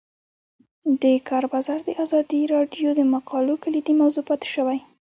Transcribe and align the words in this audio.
د 1.01 1.03
کار 1.29 1.43
بازار 1.53 1.79
د 1.87 1.89
ازادي 2.03 2.41
راډیو 2.55 2.89
د 2.95 3.01
مقالو 3.13 3.53
کلیدي 3.63 3.93
موضوع 4.01 4.23
پاتې 4.29 4.47
شوی. 4.55 4.79